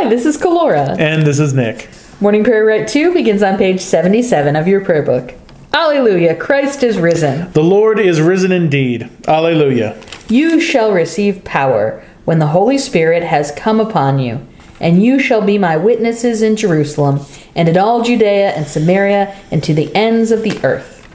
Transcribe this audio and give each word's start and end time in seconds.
Hi, 0.00 0.08
this 0.08 0.24
is 0.24 0.38
Kalora. 0.38 0.98
And 0.98 1.26
this 1.26 1.38
is 1.38 1.52
Nick. 1.52 1.90
Morning 2.22 2.42
Prayer 2.42 2.64
Rite 2.64 2.88
2 2.88 3.12
begins 3.12 3.42
on 3.42 3.58
page 3.58 3.82
77 3.82 4.56
of 4.56 4.66
your 4.66 4.82
prayer 4.82 5.02
book. 5.02 5.34
Alleluia, 5.74 6.34
Christ 6.36 6.82
is 6.82 6.96
risen. 6.96 7.52
The 7.52 7.62
Lord 7.62 8.00
is 8.00 8.18
risen 8.18 8.50
indeed. 8.50 9.10
Alleluia. 9.28 10.02
You 10.26 10.58
shall 10.58 10.92
receive 10.92 11.44
power 11.44 12.02
when 12.24 12.38
the 12.38 12.46
Holy 12.46 12.78
Spirit 12.78 13.22
has 13.22 13.52
come 13.52 13.78
upon 13.78 14.18
you, 14.18 14.40
and 14.80 15.04
you 15.04 15.20
shall 15.20 15.42
be 15.42 15.58
my 15.58 15.76
witnesses 15.76 16.40
in 16.40 16.56
Jerusalem 16.56 17.20
and 17.54 17.68
in 17.68 17.76
all 17.76 18.02
Judea 18.02 18.52
and 18.52 18.66
Samaria 18.66 19.38
and 19.50 19.62
to 19.64 19.74
the 19.74 19.94
ends 19.94 20.30
of 20.30 20.42
the 20.42 20.58
earth. 20.64 21.06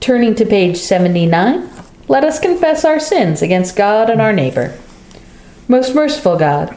Turning 0.00 0.34
to 0.34 0.44
page 0.44 0.78
79, 0.78 1.70
let 2.08 2.24
us 2.24 2.40
confess 2.40 2.84
our 2.84 2.98
sins 2.98 3.40
against 3.40 3.76
God 3.76 4.10
and 4.10 4.20
our 4.20 4.32
neighbor. 4.32 4.76
Most 5.68 5.94
merciful 5.94 6.36
God, 6.36 6.76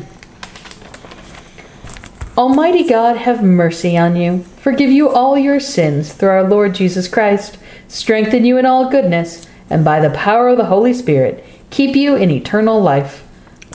Almighty 2.37 2.87
God, 2.87 3.17
have 3.17 3.43
mercy 3.43 3.97
on 3.97 4.15
you, 4.15 4.43
forgive 4.57 4.89
you 4.89 5.09
all 5.09 5.37
your 5.37 5.59
sins 5.59 6.13
through 6.13 6.29
our 6.29 6.47
Lord 6.47 6.73
Jesus 6.73 7.09
Christ, 7.09 7.57
strengthen 7.89 8.45
you 8.45 8.57
in 8.57 8.65
all 8.65 8.89
goodness, 8.89 9.45
and 9.69 9.83
by 9.83 9.99
the 9.99 10.15
power 10.15 10.49
of 10.49 10.57
the 10.57 10.65
Holy 10.65 10.93
Spirit, 10.93 11.45
keep 11.69 11.95
you 11.95 12.15
in 12.15 12.31
eternal 12.31 12.79
life. 12.79 13.27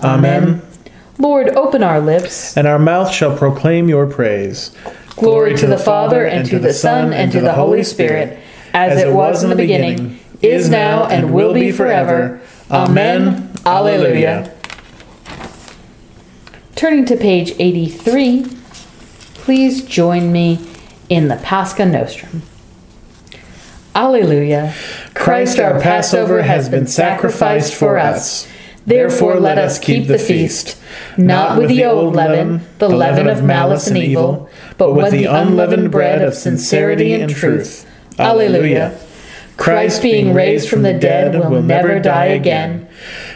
Amen. 0.03 0.42
Amen. 0.42 0.62
Lord, 1.19 1.50
open 1.50 1.83
our 1.83 2.00
lips, 2.00 2.56
and 2.56 2.67
our 2.67 2.78
mouth 2.78 3.12
shall 3.12 3.36
proclaim 3.36 3.89
your 3.89 4.06
praise. 4.06 4.70
Glory, 5.17 5.50
Glory 5.50 5.50
to, 5.55 5.61
to 5.61 5.67
the 5.67 5.78
Father, 5.78 6.25
and 6.25 6.48
to 6.48 6.58
the 6.58 6.73
Son, 6.73 7.12
and 7.12 7.30
to 7.33 7.41
the 7.41 7.52
Holy 7.52 7.83
Spirit, 7.83 8.39
as, 8.73 8.98
as 8.98 9.05
it 9.05 9.12
was 9.12 9.42
in 9.42 9.50
the 9.50 9.56
beginning, 9.56 10.19
is 10.41 10.69
now, 10.69 11.06
and 11.06 11.33
will 11.33 11.52
be 11.52 11.73
forever. 11.73 12.41
Amen. 12.70 13.52
Alleluia. 13.64 14.52
Turning 16.75 17.06
to 17.06 17.17
page 17.17 17.55
83, 17.58 18.45
please 19.47 19.84
join 19.84 20.33
me 20.33 20.58
in 21.08 21.28
the 21.28 21.36
Pascha 21.36 21.86
Nostrum. 21.86 22.42
Alleluia. 23.94 24.75
Christ 25.14 25.61
our 25.61 25.80
Passover 25.80 26.42
has 26.42 26.69
been 26.69 26.89
sacrificed 26.89 27.72
for 27.72 27.97
us. 27.97 28.48
Therefore 28.86 29.39
let 29.39 29.56
us 29.56 29.78
keep 29.78 30.08
the 30.08 30.19
feast, 30.19 30.77
not 31.17 31.56
with 31.58 31.69
the 31.69 31.84
old 31.84 32.17
leaven, 32.17 32.67
the 32.78 32.89
leaven 32.89 33.28
of 33.28 33.44
malice 33.44 33.86
and 33.86 33.97
evil, 33.97 34.50
but 34.78 34.94
with 34.94 35.12
the 35.12 35.27
unleavened 35.27 35.92
bread 35.92 36.22
of 36.22 36.34
sincerity 36.34 37.14
and 37.14 37.30
truth. 37.30 37.89
Alleluia. 38.19 38.98
Christ 39.56 40.02
being 40.02 40.34
raised 40.34 40.69
from 40.69 40.83
the 40.83 40.92
dead 40.92 41.39
will 41.48 41.62
never 41.62 42.00
die 42.00 42.27
again. 42.27 42.89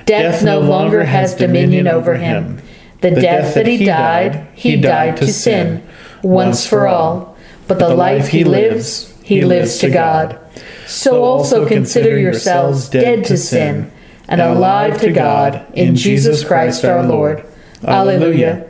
Death 0.07 0.43
no 0.43 0.59
longer 0.59 1.05
has 1.05 1.37
dominion 1.37 1.87
over 1.87 2.17
him. 2.17 2.60
The 3.01 3.13
death 3.13 3.55
that 3.55 3.67
he 3.67 3.85
died, 3.85 4.49
he 4.55 4.77
died 4.77 5.17
to 5.19 5.33
sin, 5.33 5.87
once 6.23 6.67
for 6.67 6.87
all. 6.87 7.37
But 7.67 7.79
the 7.79 7.95
life 7.95 8.29
he 8.29 8.45
lives, 8.45 9.15
he 9.23 9.43
lives 9.43 9.79
to 9.79 9.91
God. 9.91 10.39
So 10.87 11.23
also 11.23 11.67
consider 11.67 12.19
yourselves 12.19 12.89
dead 12.89 13.25
to 13.27 13.37
sin 13.37 13.91
and 14.29 14.41
alive 14.41 15.01
to 15.01 15.13
God 15.13 15.67
in 15.75 15.97
Jesus 15.97 16.45
Christ 16.45 16.85
our 16.85 17.03
Lord. 17.05 17.45
Alleluia. 17.85 18.67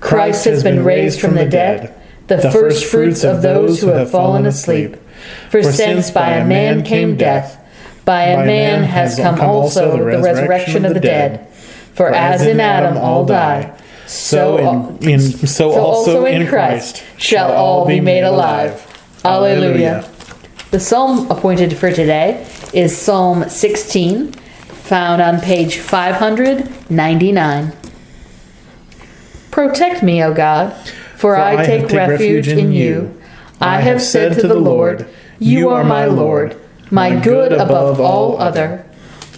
Christ 0.00 0.44
has 0.44 0.62
been 0.62 0.84
raised 0.84 1.20
from 1.20 1.34
the 1.34 1.46
dead, 1.46 1.94
the 2.26 2.50
first 2.50 2.84
fruits 2.84 3.24
of 3.24 3.42
those 3.42 3.80
who 3.80 3.88
have 3.88 4.10
fallen 4.10 4.46
asleep. 4.46 4.96
For 5.50 5.62
since 5.62 6.10
by 6.10 6.30
a 6.30 6.46
man 6.46 6.82
came 6.82 7.16
death, 7.16 7.58
by 8.04 8.24
a 8.24 8.44
man 8.44 8.82
has 8.82 9.16
come 9.16 9.40
also 9.40 9.96
the 9.96 10.02
resurrection 10.04 10.84
of 10.84 10.94
the 10.94 11.00
dead. 11.00 11.48
For 11.94 12.08
as 12.14 12.42
in 12.42 12.60
Adam 12.60 12.96
all 12.96 13.24
die, 13.24 13.78
so 14.06 14.96
in, 15.00 15.08
in 15.08 15.20
so 15.20 15.72
also 15.72 16.24
in 16.24 16.46
Christ 16.46 17.02
shall 17.18 17.52
all 17.52 17.86
be 17.86 18.00
made 18.00 18.22
alive. 18.22 18.86
Alleluia. 19.24 20.08
The 20.70 20.80
psalm 20.80 21.30
appointed 21.30 21.76
for 21.76 21.92
today 21.92 22.46
is 22.72 22.96
Psalm 22.96 23.48
16, 23.48 24.32
found 24.32 25.20
on 25.20 25.38
page 25.40 25.76
599. 25.76 27.72
Protect 29.50 30.02
me, 30.02 30.24
O 30.24 30.32
God, 30.32 30.72
for, 31.12 31.18
for 31.18 31.36
I, 31.36 31.62
I 31.62 31.66
take, 31.66 31.90
refuge, 31.90 32.48
refuge 32.48 32.48
in 32.48 32.72
you. 32.72 33.20
I 33.60 33.82
have 33.82 34.00
said 34.00 34.40
to 34.40 34.48
the 34.48 34.54
Lord, 34.54 35.06
You 35.38 35.68
are 35.68 35.84
my 35.84 36.06
Lord, 36.06 36.58
my 36.90 37.14
good 37.20 37.52
above 37.52 38.00
all 38.00 38.40
other. 38.40 38.81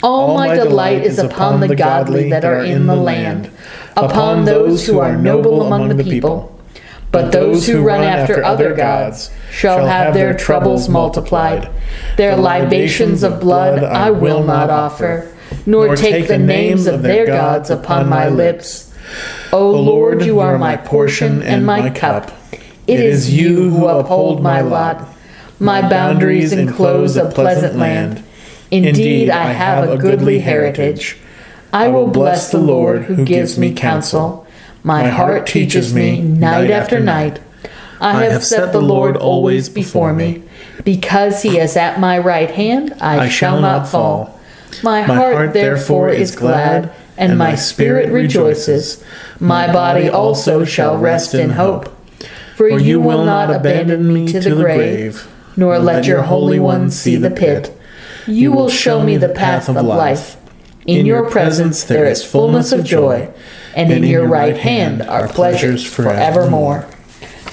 All 0.04 0.34
my 0.34 0.54
delight 0.54 1.02
is 1.02 1.18
upon 1.18 1.60
the 1.60 1.74
godly 1.74 2.28
that 2.28 2.44
are 2.44 2.62
in 2.62 2.86
the 2.86 2.94
land, 2.94 3.50
upon 3.96 4.44
those 4.44 4.86
who 4.86 4.98
are 4.98 5.16
noble 5.16 5.62
among 5.62 5.96
the 5.96 6.04
people. 6.04 6.54
But 7.10 7.32
those 7.32 7.66
who 7.66 7.82
run 7.82 8.02
after 8.02 8.44
other 8.44 8.74
gods 8.74 9.30
shall 9.50 9.86
have 9.86 10.12
their 10.12 10.34
troubles 10.34 10.90
multiplied. 10.90 11.70
Their 12.18 12.36
libations 12.36 13.22
of 13.22 13.40
blood 13.40 13.82
I 13.82 14.10
will 14.10 14.44
not 14.44 14.68
offer, 14.68 15.34
nor 15.64 15.96
take 15.96 16.28
the 16.28 16.38
names 16.38 16.86
of 16.86 17.00
their 17.00 17.24
gods 17.24 17.70
upon 17.70 18.06
my 18.06 18.28
lips. 18.28 18.92
O 19.52 19.70
Lord, 19.70 20.22
you 20.22 20.40
are 20.40 20.58
my 20.58 20.76
portion 20.76 21.42
and 21.42 21.64
my 21.64 21.88
cup. 21.88 22.30
It 22.86 23.00
is 23.00 23.32
you 23.32 23.70
who 23.70 23.86
uphold 23.86 24.42
my 24.42 24.60
lot. 24.60 25.08
My 25.58 25.80
boundaries 25.88 26.52
enclose 26.52 27.16
a 27.16 27.30
pleasant 27.30 27.76
land. 27.76 28.23
Indeed, 28.74 29.30
I 29.30 29.52
have 29.52 29.88
a 29.88 29.96
goodly 29.96 30.40
heritage. 30.40 31.16
I 31.72 31.88
will 31.88 32.08
bless 32.08 32.50
the 32.50 32.58
Lord 32.58 33.04
who 33.04 33.24
gives 33.24 33.58
me 33.58 33.72
counsel. 33.72 34.46
My 34.82 35.08
heart 35.08 35.46
teaches 35.46 35.94
me 35.94 36.20
night 36.20 36.70
after 36.70 37.00
night. 37.00 37.40
I 38.00 38.24
have 38.24 38.44
set 38.44 38.72
the 38.72 38.80
Lord 38.80 39.16
always 39.16 39.68
before 39.68 40.12
me. 40.12 40.42
Because 40.84 41.42
he 41.42 41.58
is 41.58 41.76
at 41.76 42.00
my 42.00 42.18
right 42.18 42.50
hand, 42.50 42.94
I 43.00 43.28
shall 43.28 43.60
not 43.60 43.88
fall. 43.88 44.38
My 44.82 45.02
heart 45.02 45.52
therefore 45.52 46.10
is 46.10 46.34
glad, 46.34 46.92
and 47.16 47.38
my 47.38 47.54
spirit 47.54 48.10
rejoices. 48.10 49.02
My 49.40 49.72
body 49.72 50.08
also 50.08 50.64
shall 50.64 50.98
rest 50.98 51.32
in 51.34 51.50
hope. 51.50 51.90
For 52.56 52.78
you 52.78 53.00
will 53.00 53.24
not 53.24 53.54
abandon 53.54 54.12
me 54.12 54.26
to 54.32 54.40
the 54.40 54.54
grave, 54.54 55.28
nor 55.56 55.78
let 55.78 56.06
your 56.06 56.22
Holy 56.22 56.58
One 56.58 56.90
see 56.90 57.16
the 57.16 57.30
pit. 57.30 57.73
You 58.26 58.52
will 58.52 58.68
show 58.68 59.02
me 59.02 59.16
the 59.16 59.28
path 59.28 59.68
of 59.68 59.76
life. 59.76 60.36
In 60.86 61.06
your 61.06 61.30
presence 61.30 61.84
there 61.84 62.04
is 62.04 62.24
fullness 62.24 62.72
of 62.72 62.84
joy, 62.84 63.32
and 63.74 63.92
in 63.92 64.04
your 64.04 64.26
right 64.26 64.56
hand 64.56 65.02
are 65.02 65.28
pleasures 65.28 65.84
forevermore. 65.84 66.88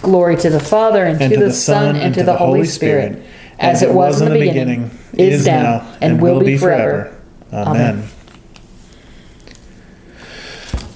Glory 0.02 0.36
to 0.38 0.50
the 0.50 0.59
Father, 0.59 1.06
and 1.06 1.20
to 1.20 1.40
the 1.40 1.54
Son, 1.54 1.96
and 1.96 2.14
to 2.16 2.24
the 2.24 2.36
Holy 2.36 2.66
Spirit, 2.66 3.24
as 3.59 3.82
it 3.82 3.94
was 3.94 4.22
in 4.22 4.32
the 4.32 4.40
beginning, 4.40 4.92
is 5.14 5.46
now, 5.46 5.98
and 6.02 6.22
will 6.22 6.40
be 6.40 6.58
forever. 6.58 7.16
Amen. 7.53 8.08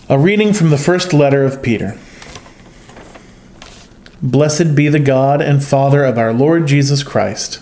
A 0.10 0.20
reading 0.20 0.54
from 0.54 0.70
the 0.70 0.78
first 0.78 1.14
letter 1.14 1.44
of 1.44 1.62
Peter. 1.64 1.98
Blessed 4.22 4.76
be 4.76 4.88
the 4.88 5.00
God 5.00 5.42
and 5.42 5.64
Father 5.64 6.04
of 6.04 6.18
our 6.18 6.34
Lord 6.34 6.68
Jesus 6.68 7.04
Christ. 7.04 7.60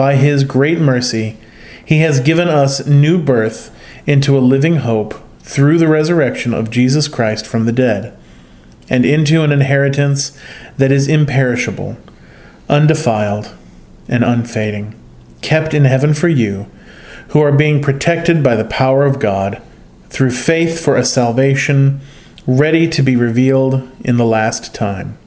By 0.00 0.16
his 0.16 0.44
great 0.44 0.78
mercy, 0.78 1.36
he 1.84 1.98
has 1.98 2.20
given 2.20 2.48
us 2.48 2.86
new 2.86 3.22
birth 3.22 3.70
into 4.06 4.34
a 4.34 4.40
living 4.40 4.76
hope 4.76 5.14
through 5.40 5.76
the 5.76 5.88
resurrection 5.88 6.54
of 6.54 6.70
Jesus 6.70 7.06
Christ 7.06 7.46
from 7.46 7.66
the 7.66 7.72
dead, 7.72 8.16
and 8.88 9.04
into 9.04 9.42
an 9.42 9.52
inheritance 9.52 10.40
that 10.78 10.90
is 10.90 11.06
imperishable, 11.06 11.98
undefiled, 12.66 13.54
and 14.08 14.24
unfading, 14.24 14.98
kept 15.42 15.74
in 15.74 15.84
heaven 15.84 16.14
for 16.14 16.28
you, 16.28 16.66
who 17.28 17.42
are 17.42 17.52
being 17.52 17.82
protected 17.82 18.42
by 18.42 18.56
the 18.56 18.64
power 18.64 19.04
of 19.04 19.20
God 19.20 19.60
through 20.08 20.30
faith 20.30 20.82
for 20.82 20.96
a 20.96 21.04
salvation 21.04 22.00
ready 22.46 22.88
to 22.88 23.02
be 23.02 23.16
revealed 23.16 23.86
in 24.00 24.16
the 24.16 24.24
last 24.24 24.74
time. 24.74 25.18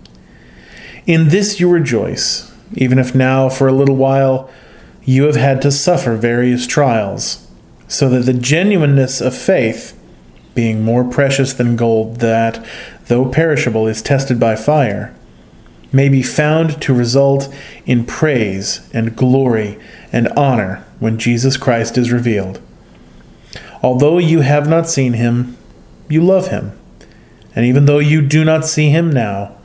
In 1.06 1.30
this 1.30 1.60
you 1.60 1.70
rejoice, 1.70 2.52
even 2.74 2.98
if 2.98 3.14
now 3.14 3.50
for 3.50 3.68
a 3.68 3.72
little 3.72 3.96
while 3.96 4.50
you 5.06 5.24
have 5.24 5.36
had 5.36 5.62
to 5.62 5.72
suffer 5.72 6.16
various 6.16 6.66
trials, 6.66 7.48
so 7.88 8.10
that 8.10 8.26
the 8.26 8.34
genuineness 8.34 9.22
of 9.22 9.36
faith, 9.36 10.00
being 10.56 10.84
more 10.84 11.04
precious 11.04 11.54
than 11.54 11.76
gold 11.76 12.18
that, 12.18 12.66
though 13.08 13.28
perishable, 13.28 13.88
is 13.88 14.02
tested 14.02 14.40
by 14.40 14.56
fire, 14.56 15.14
may 15.92 16.10
be 16.10 16.24
found 16.24 16.82
to 16.82 16.94
result 16.94 17.54
in 17.86 18.06
praise 18.06 18.90
and 18.94 19.16
glory 19.16 19.80
and 20.12 20.28
honor 20.30 20.84
when 21.00 21.20
Jesus 21.20 21.58
Christ 21.58 21.98
is 21.98 22.12
revealed. 22.12 22.60
Although 23.84 24.18
you 24.18 24.42
have 24.42 24.68
not 24.68 24.90
seen 24.90 25.14
him, 25.14 25.58
you 26.10 26.24
love 26.24 26.48
him. 26.48 26.78
And 27.56 27.66
even 27.66 27.86
though 27.86 28.00
you 28.00 28.22
do 28.22 28.44
not 28.44 28.66
see 28.66 28.90
him 28.90 29.12
now, 29.12 29.56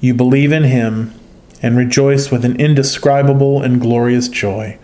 you 0.00 0.12
believe 0.12 0.52
in 0.52 0.64
him 0.64 1.14
and 1.62 1.76
rejoice 1.76 2.30
with 2.30 2.44
an 2.44 2.56
indescribable 2.56 3.62
and 3.62 3.80
glorious 3.80 4.28
joy. 4.28 4.78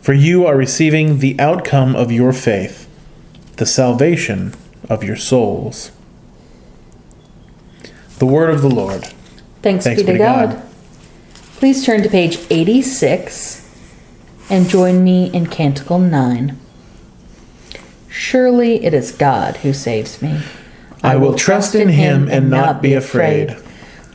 For 0.00 0.12
you 0.12 0.46
are 0.46 0.56
receiving 0.56 1.18
the 1.18 1.38
outcome 1.38 1.94
of 1.94 2.10
your 2.10 2.32
faith, 2.32 2.88
the 3.56 3.66
salvation 3.66 4.54
of 4.88 5.04
your 5.04 5.16
souls. 5.16 5.90
The 8.18 8.26
word 8.26 8.50
of 8.50 8.62
the 8.62 8.70
Lord. 8.70 9.04
Thanks, 9.62 9.84
Thanks 9.84 10.02
be, 10.02 10.12
to, 10.12 10.18
God. 10.18 10.50
God. 10.50 10.62
Please 11.56 11.84
turn 11.84 12.02
to 12.02 12.08
page 12.08 12.38
86 12.50 13.62
and 14.48 14.68
join 14.68 15.02
me 15.02 15.30
in 15.32 15.46
Canticle 15.46 15.98
9. 15.98 16.58
Surely 18.08 18.84
it 18.84 18.94
is 18.94 19.12
God 19.12 19.58
who 19.58 19.72
saves 19.72 20.22
me. 20.22 20.40
I 21.02 21.16
will 21.16 21.34
trust 21.34 21.74
in 21.74 21.88
him 21.88 22.28
and 22.28 22.48
not 22.48 22.80
be 22.80 22.94
afraid. 22.94 23.56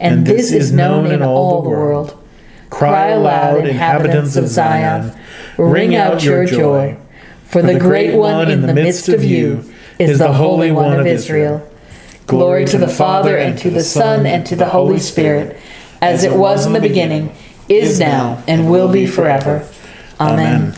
and 0.00 0.26
this 0.26 0.52
is 0.52 0.72
known 0.72 1.10
in 1.10 1.22
all 1.22 1.62
the 1.62 1.68
world. 1.68 2.20
Cry 2.70 3.08
aloud, 3.08 3.66
inhabitants 3.66 4.36
of 4.36 4.48
Zion, 4.48 5.16
ring 5.56 5.94
out 5.94 6.24
your 6.24 6.44
joy, 6.44 6.96
for 7.44 7.62
the 7.62 7.78
great 7.78 8.16
one 8.16 8.50
in 8.50 8.62
the 8.62 8.74
midst 8.74 9.08
of 9.08 9.22
you 9.22 9.72
is 9.98 10.18
the 10.18 10.32
Holy 10.32 10.72
One 10.72 10.98
of 10.98 11.06
Israel. 11.06 11.70
Glory 12.26 12.64
to 12.64 12.78
the 12.78 12.88
Father, 12.88 13.36
and 13.36 13.58
to 13.58 13.70
the 13.70 13.84
Son, 13.84 14.26
and 14.26 14.46
to 14.46 14.56
the 14.56 14.70
Holy 14.70 14.98
Spirit, 14.98 15.60
as 16.00 16.24
it 16.24 16.34
was 16.34 16.66
in 16.66 16.72
the 16.72 16.80
beginning, 16.80 17.34
is 17.68 18.00
now, 18.00 18.42
and 18.48 18.70
will 18.70 18.90
be 18.90 19.06
forever. 19.06 19.68
Amen. 20.18 20.74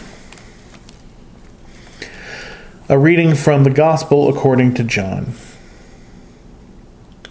A 2.88 2.98
reading 2.98 3.34
from 3.34 3.64
the 3.64 3.70
Gospel 3.70 4.28
according 4.28 4.74
to 4.74 4.84
John. 4.84 5.34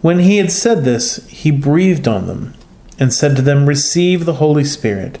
When 0.00 0.20
he 0.20 0.38
had 0.38 0.50
said 0.50 0.84
this, 0.84 1.26
he 1.28 1.50
breathed 1.50 2.08
on 2.08 2.26
them 2.26 2.54
and 2.98 3.12
said 3.12 3.36
to 3.36 3.42
them, 3.42 3.66
Receive 3.66 4.24
the 4.24 4.34
Holy 4.34 4.64
Spirit. 4.64 5.18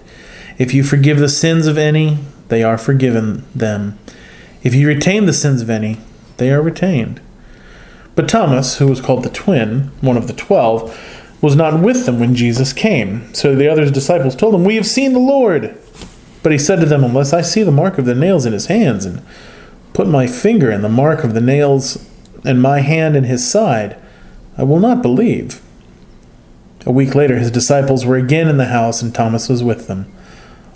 If 0.58 0.72
you 0.72 0.82
forgive 0.82 1.18
the 1.18 1.28
sins 1.28 1.66
of 1.66 1.78
any, 1.78 2.18
they 2.48 2.62
are 2.62 2.78
forgiven 2.78 3.44
them. 3.54 3.98
If 4.62 4.74
you 4.74 4.86
retain 4.86 5.26
the 5.26 5.32
sins 5.32 5.62
of 5.62 5.70
any, 5.70 5.98
they 6.36 6.50
are 6.50 6.62
retained. 6.62 7.20
But 8.14 8.28
Thomas, 8.28 8.78
who 8.78 8.86
was 8.86 9.00
called 9.00 9.22
the 9.22 9.30
twin, 9.30 9.90
one 10.00 10.16
of 10.16 10.26
the 10.26 10.34
twelve, 10.34 10.98
was 11.40 11.56
not 11.56 11.80
with 11.80 12.06
them 12.06 12.20
when 12.20 12.34
Jesus 12.34 12.72
came. 12.72 13.32
So 13.34 13.54
the 13.54 13.68
other 13.68 13.88
disciples 13.90 14.36
told 14.36 14.54
him, 14.54 14.64
We 14.64 14.76
have 14.76 14.86
seen 14.86 15.12
the 15.12 15.18
Lord. 15.18 15.78
But 16.42 16.52
he 16.52 16.58
said 16.58 16.80
to 16.80 16.86
them, 16.86 17.04
Unless 17.04 17.32
I 17.32 17.42
see 17.42 17.62
the 17.62 17.70
mark 17.70 17.98
of 17.98 18.04
the 18.06 18.14
nails 18.14 18.46
in 18.46 18.52
his 18.52 18.66
hands, 18.66 19.04
and 19.04 19.22
put 19.92 20.06
my 20.06 20.26
finger 20.26 20.70
in 20.70 20.82
the 20.82 20.88
mark 20.88 21.24
of 21.24 21.34
the 21.34 21.40
nails, 21.40 22.06
and 22.44 22.60
my 22.60 22.80
hand 22.80 23.16
in 23.16 23.24
his 23.24 23.50
side, 23.50 23.96
I 24.60 24.62
will 24.62 24.78
not 24.78 25.00
believe. 25.00 25.62
A 26.84 26.92
week 26.92 27.14
later, 27.14 27.38
his 27.38 27.50
disciples 27.50 28.04
were 28.04 28.18
again 28.18 28.46
in 28.46 28.58
the 28.58 28.66
house, 28.66 29.00
and 29.00 29.14
Thomas 29.14 29.48
was 29.48 29.64
with 29.64 29.86
them. 29.86 30.12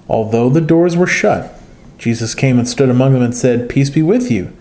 Although 0.09 0.49
the 0.49 0.63
doors 0.63 0.97
were 0.97 1.07
shut, 1.07 1.53
Jesus 1.99 2.35
came 2.35 2.59
and 2.59 2.67
stood 2.67 2.89
among 2.89 3.13
them 3.13 3.21
and 3.21 3.37
said, 3.37 3.69
Peace 3.69 3.91
be 3.91 4.01
with 4.01 4.31
you. 4.31 4.57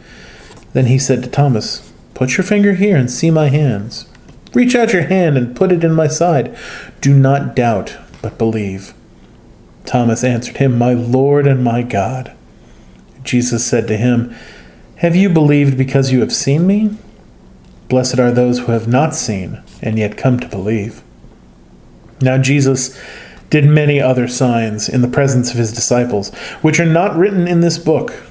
Then 0.74 0.88
he 0.88 1.00
said 1.00 1.24
to 1.24 1.30
Thomas, 1.30 1.90
Put 2.14 2.36
your 2.36 2.44
finger 2.44 2.74
here 2.74 2.98
and 2.98 3.10
see 3.10 3.32
my 3.32 3.48
hands. 3.48 4.08
Reach 4.54 4.76
out 4.76 4.92
your 4.92 5.04
hand 5.04 5.38
and 5.38 5.56
put 5.56 5.72
it 5.72 5.86
in 5.86 5.94
my 5.94 6.10
side. 6.10 6.54
Do 7.00 7.14
not 7.18 7.56
doubt, 7.56 7.96
but 8.22 8.38
believe. 8.38 8.94
Thomas 9.86 10.26
answered 10.26 10.58
him, 10.58 10.78
My 10.78 10.92
Lord 10.92 11.48
and 11.48 11.64
my 11.64 11.82
God. 11.82 12.36
Jesus 13.24 13.66
said 13.66 13.88
to 13.88 13.96
him, 13.96 14.36
Have 14.98 15.16
you 15.16 15.30
believed 15.30 15.78
because 15.78 16.12
you 16.12 16.20
have 16.20 16.34
seen 16.34 16.68
me? 16.68 16.98
Blessed 17.90 18.20
are 18.20 18.32
those 18.32 18.60
who 18.60 18.72
have 18.72 18.88
not 18.88 19.16
seen 19.16 19.62
and 19.82 19.98
yet 19.98 20.18
come 20.18 20.40
to 20.40 20.48
believe. 20.48 21.04
Now 22.22 22.38
Jesus 22.38 23.00
did 23.50 23.66
many 23.66 24.02
other 24.02 24.28
signs 24.28 24.90
in 24.90 25.02
the 25.02 25.08
presence 25.08 25.52
of 25.52 25.58
his 25.58 25.72
disciples, 25.72 26.34
which 26.62 26.80
are 26.80 26.86
not 26.86 27.16
written 27.16 27.48
in 27.48 27.62
this 27.62 27.78
book. 27.78 28.24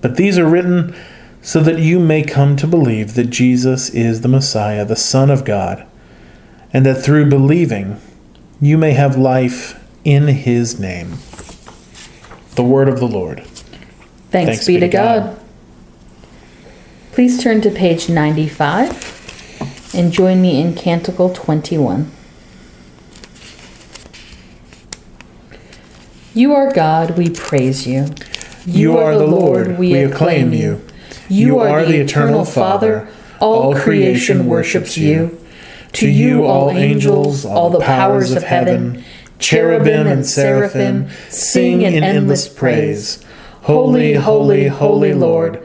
But 0.00 0.16
these 0.16 0.38
are 0.38 0.48
written 0.48 0.94
so 1.42 1.60
that 1.60 1.78
you 1.78 2.00
may 2.00 2.22
come 2.22 2.56
to 2.56 2.66
believe 2.66 3.14
that 3.14 3.28
Jesus 3.28 3.90
is 3.90 4.22
the 4.22 4.28
Messiah, 4.28 4.84
the 4.84 4.96
Son 4.96 5.30
of 5.30 5.44
God, 5.44 5.86
and 6.72 6.86
that 6.86 7.02
through 7.02 7.28
believing 7.28 8.00
you 8.60 8.78
may 8.78 8.92
have 8.92 9.18
life 9.18 9.78
in 10.04 10.28
his 10.28 10.80
name. 10.80 11.18
The 12.54 12.64
word 12.64 12.88
of 12.88 13.00
the 13.00 13.08
Lord. 13.08 13.42
Thanks, 14.30 14.50
Thanks 14.50 14.66
be, 14.66 14.76
be, 14.76 14.80
to 14.80 14.88
God. 14.88 15.36
God. 15.36 15.43
Please 17.14 17.40
turn 17.40 17.60
to 17.60 17.70
page 17.70 18.08
95 18.08 19.94
and 19.94 20.10
join 20.10 20.42
me 20.42 20.60
in 20.60 20.74
Canticle 20.74 21.32
21. 21.32 22.10
You 26.34 26.52
are 26.52 26.72
God, 26.72 27.16
we 27.16 27.30
praise 27.30 27.86
you. 27.86 28.06
You, 28.66 28.90
you 28.90 28.98
are, 28.98 29.16
the 29.16 29.28
Lord, 29.28 29.68
Lord 29.68 29.78
we, 29.78 29.92
we 29.92 30.02
acclaim 30.02 30.52
you. 30.52 30.84
You, 31.28 31.46
you 31.46 31.58
are 31.60 31.84
the 31.84 32.00
eternal 32.00 32.44
Father, 32.44 33.08
all 33.38 33.76
creation 33.76 34.46
worships 34.46 34.98
you. 34.98 35.40
To 35.92 36.08
you, 36.08 36.44
all 36.44 36.72
angels, 36.72 37.44
all 37.44 37.70
the 37.70 37.78
powers 37.78 38.32
of 38.32 38.42
heaven, 38.42 39.04
cherubim 39.38 40.08
and 40.08 40.26
seraphim 40.26 41.10
sing 41.28 41.82
in 41.82 42.02
endless 42.02 42.48
praise. 42.48 43.24
Holy, 43.62 44.14
holy, 44.14 44.66
holy 44.66 45.14
Lord, 45.14 45.64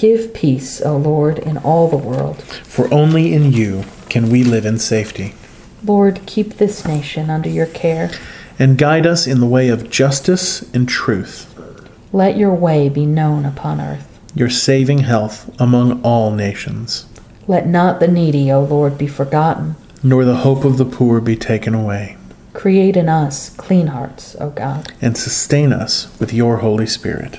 Give 0.00 0.32
peace, 0.32 0.80
O 0.80 0.96
Lord, 0.96 1.38
in 1.40 1.58
all 1.58 1.86
the 1.86 1.98
world. 1.98 2.40
For 2.64 2.90
only 2.92 3.34
in 3.34 3.52
you 3.52 3.84
can 4.08 4.30
we 4.30 4.42
live 4.42 4.64
in 4.64 4.78
safety. 4.78 5.34
Lord, 5.84 6.22
keep 6.24 6.54
this 6.54 6.86
nation 6.86 7.28
under 7.28 7.50
your 7.50 7.66
care. 7.66 8.10
And 8.58 8.78
guide 8.78 9.06
us 9.06 9.26
in 9.26 9.40
the 9.40 9.46
way 9.46 9.68
of 9.68 9.90
justice 9.90 10.62
and 10.72 10.88
truth. 10.88 11.54
Let 12.14 12.38
your 12.38 12.54
way 12.54 12.88
be 12.88 13.04
known 13.04 13.44
upon 13.44 13.78
earth. 13.78 14.18
Your 14.34 14.48
saving 14.48 15.00
health 15.00 15.54
among 15.60 16.00
all 16.00 16.30
nations. 16.30 17.04
Let 17.46 17.66
not 17.66 18.00
the 18.00 18.08
needy, 18.08 18.50
O 18.50 18.62
Lord, 18.62 18.96
be 18.96 19.06
forgotten. 19.06 19.76
Nor 20.02 20.24
the 20.24 20.36
hope 20.36 20.64
of 20.64 20.78
the 20.78 20.86
poor 20.86 21.20
be 21.20 21.36
taken 21.36 21.74
away. 21.74 22.16
Create 22.54 22.96
in 22.96 23.10
us 23.10 23.50
clean 23.50 23.88
hearts, 23.88 24.34
O 24.40 24.48
God. 24.48 24.94
And 25.02 25.18
sustain 25.18 25.74
us 25.74 26.08
with 26.18 26.32
your 26.32 26.56
Holy 26.60 26.86
Spirit. 26.86 27.38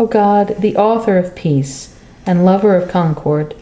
O 0.00 0.06
God, 0.06 0.56
the 0.58 0.78
author 0.78 1.18
of 1.18 1.36
peace 1.36 1.94
and 2.24 2.42
lover 2.42 2.74
of 2.74 2.88
concord, 2.88 3.54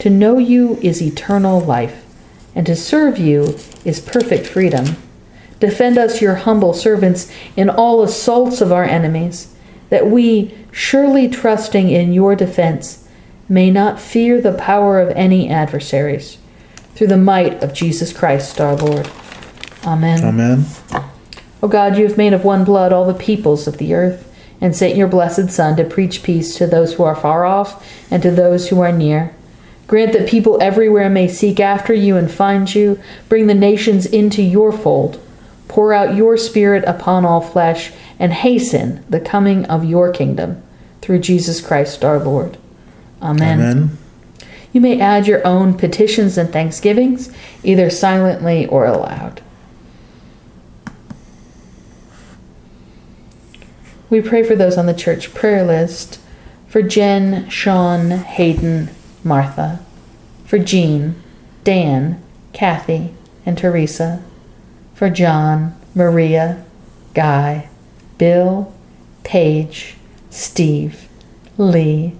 to 0.00 0.10
know 0.10 0.38
you 0.38 0.76
is 0.82 1.00
eternal 1.00 1.60
life, 1.60 2.04
and 2.52 2.66
to 2.66 2.74
serve 2.74 3.16
you 3.16 3.56
is 3.84 4.00
perfect 4.00 4.44
freedom. 4.44 4.96
Defend 5.60 5.96
us, 5.96 6.20
your 6.20 6.34
humble 6.34 6.74
servants, 6.74 7.30
in 7.54 7.70
all 7.70 8.02
assaults 8.02 8.60
of 8.60 8.72
our 8.72 8.82
enemies, 8.82 9.54
that 9.88 10.08
we, 10.08 10.52
surely 10.72 11.28
trusting 11.28 11.88
in 11.88 12.12
your 12.12 12.34
defense, 12.34 13.08
may 13.48 13.70
not 13.70 14.00
fear 14.00 14.40
the 14.40 14.52
power 14.52 14.98
of 14.98 15.10
any 15.10 15.48
adversaries 15.48 16.38
through 16.96 17.06
the 17.06 17.16
might 17.16 17.62
of 17.62 17.72
Jesus 17.72 18.12
Christ 18.12 18.60
our 18.60 18.74
Lord. 18.74 19.08
Amen. 19.84 20.24
Amen. 20.24 20.64
O 21.62 21.68
God, 21.68 21.96
you 21.96 22.04
have 22.08 22.18
made 22.18 22.32
of 22.32 22.44
one 22.44 22.64
blood 22.64 22.92
all 22.92 23.06
the 23.06 23.14
peoples 23.14 23.68
of 23.68 23.78
the 23.78 23.94
earth, 23.94 24.33
and 24.60 24.74
sent 24.74 24.96
your 24.96 25.08
blessed 25.08 25.50
Son 25.50 25.76
to 25.76 25.84
preach 25.84 26.22
peace 26.22 26.56
to 26.56 26.66
those 26.66 26.94
who 26.94 27.02
are 27.02 27.16
far 27.16 27.44
off 27.44 27.86
and 28.10 28.22
to 28.22 28.30
those 28.30 28.68
who 28.68 28.80
are 28.80 28.92
near. 28.92 29.34
Grant 29.86 30.12
that 30.12 30.28
people 30.28 30.62
everywhere 30.62 31.10
may 31.10 31.28
seek 31.28 31.60
after 31.60 31.92
you 31.92 32.16
and 32.16 32.30
find 32.30 32.74
you. 32.74 32.98
Bring 33.28 33.46
the 33.46 33.54
nations 33.54 34.06
into 34.06 34.42
your 34.42 34.72
fold. 34.72 35.20
Pour 35.68 35.92
out 35.92 36.14
your 36.14 36.36
Spirit 36.36 36.84
upon 36.86 37.24
all 37.24 37.40
flesh, 37.40 37.92
and 38.18 38.32
hasten 38.32 39.04
the 39.10 39.20
coming 39.20 39.64
of 39.66 39.84
your 39.84 40.12
kingdom. 40.12 40.62
Through 41.02 41.18
Jesus 41.18 41.60
Christ 41.60 42.04
our 42.04 42.18
Lord. 42.18 42.56
Amen. 43.20 43.60
Amen. 43.60 43.98
You 44.72 44.80
may 44.80 45.00
add 45.00 45.26
your 45.26 45.46
own 45.46 45.74
petitions 45.74 46.36
and 46.36 46.52
thanksgivings, 46.52 47.32
either 47.62 47.90
silently 47.90 48.66
or 48.66 48.86
aloud. 48.86 49.40
We 54.14 54.20
pray 54.20 54.44
for 54.44 54.54
those 54.54 54.78
on 54.78 54.86
the 54.86 54.94
church 54.94 55.34
prayer 55.34 55.64
list. 55.64 56.20
For 56.68 56.82
Jen, 56.82 57.50
Sean, 57.50 58.10
Hayden, 58.12 58.90
Martha, 59.24 59.80
for 60.44 60.56
Jean, 60.56 61.20
Dan, 61.64 62.22
Kathy, 62.52 63.12
and 63.44 63.58
Teresa, 63.58 64.22
for 64.94 65.10
John, 65.10 65.74
Maria, 65.96 66.64
Guy, 67.12 67.68
Bill, 68.16 68.72
Paige, 69.24 69.96
Steve, 70.30 71.08
Lee, 71.58 72.14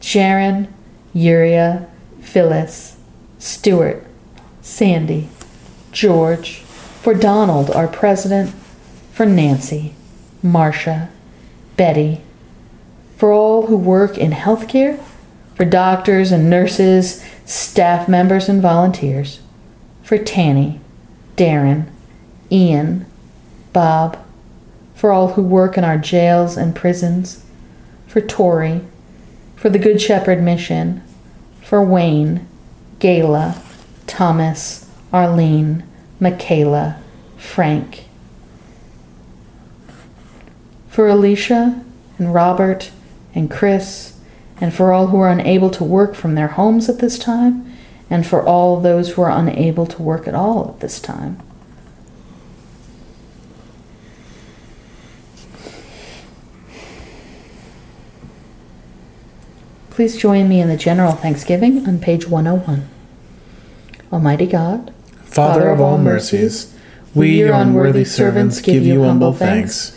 Sharon, 0.00 0.68
Uriah, 1.14 1.88
Phyllis, 2.20 2.98
Stuart, 3.38 4.04
Sandy, 4.60 5.30
George, 5.92 6.58
for 6.58 7.14
Donald, 7.14 7.70
our 7.70 7.88
president, 7.88 8.50
for 9.12 9.24
Nancy, 9.24 9.94
Marcia, 10.42 11.08
Betty, 11.78 12.20
for 13.16 13.32
all 13.32 13.68
who 13.68 13.76
work 13.76 14.18
in 14.18 14.32
healthcare, 14.32 15.00
for 15.54 15.64
doctors 15.64 16.32
and 16.32 16.50
nurses, 16.50 17.24
staff 17.46 18.08
members 18.08 18.48
and 18.48 18.60
volunteers, 18.60 19.40
for 20.02 20.18
Tanny, 20.18 20.80
Darren, 21.36 21.86
Ian, 22.50 23.06
Bob, 23.72 24.18
for 24.94 25.12
all 25.12 25.34
who 25.34 25.42
work 25.42 25.78
in 25.78 25.84
our 25.84 25.96
jails 25.96 26.56
and 26.56 26.74
prisons, 26.74 27.44
for 28.08 28.20
Tori, 28.20 28.80
for 29.54 29.70
the 29.70 29.78
Good 29.78 30.02
Shepherd 30.02 30.42
Mission, 30.42 31.00
for 31.62 31.82
Wayne, 31.82 32.46
Gayla, 32.98 33.56
Thomas, 34.08 34.90
Arlene, 35.12 35.84
Michaela, 36.18 37.00
Frank. 37.36 38.07
For 40.98 41.06
Alicia 41.06 41.80
and 42.18 42.34
Robert 42.34 42.90
and 43.32 43.48
Chris, 43.48 44.18
and 44.60 44.74
for 44.74 44.92
all 44.92 45.06
who 45.06 45.20
are 45.20 45.30
unable 45.30 45.70
to 45.70 45.84
work 45.84 46.16
from 46.16 46.34
their 46.34 46.48
homes 46.48 46.88
at 46.88 46.98
this 46.98 47.20
time, 47.20 47.72
and 48.10 48.26
for 48.26 48.44
all 48.44 48.80
those 48.80 49.10
who 49.10 49.22
are 49.22 49.30
unable 49.30 49.86
to 49.86 50.02
work 50.02 50.26
at 50.26 50.34
all 50.34 50.70
at 50.74 50.80
this 50.80 50.98
time. 50.98 51.40
Please 59.90 60.16
join 60.16 60.48
me 60.48 60.60
in 60.60 60.66
the 60.66 60.76
general 60.76 61.12
thanksgiving 61.12 61.86
on 61.86 62.00
page 62.00 62.26
101. 62.26 62.88
Almighty 64.12 64.46
God, 64.46 64.92
Father, 65.18 65.60
Father 65.60 65.70
of 65.70 65.80
all 65.80 65.98
mercies, 65.98 66.74
We, 67.14 67.38
your 67.38 67.52
unworthy 67.52 68.04
servants, 68.04 68.60
give 68.60 68.82
you 68.82 69.04
humble 69.04 69.32
thanks 69.32 69.96